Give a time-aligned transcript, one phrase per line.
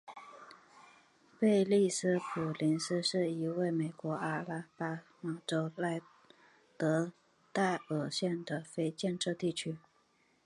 [1.39, 5.99] 贝利斯普林斯是一个位于美国阿拉巴马州劳
[6.75, 7.11] 德
[7.53, 9.77] 代尔县的非建制地区。